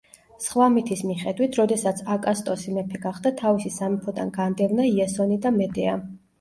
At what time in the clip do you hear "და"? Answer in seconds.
5.49-5.57